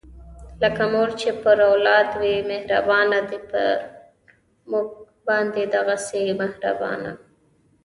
لکه 0.61 0.83
مور 0.93 1.09
چې 1.19 1.29
پر 1.41 1.57
اولاد 1.69 2.07
وي 2.21 2.35
مهربانه، 2.51 3.19
دی 3.29 3.39
پر 3.49 3.77
مونږ 4.69 4.87
باندې 5.27 5.61
دغهسې 5.75 6.23
مهربانه 6.41 7.11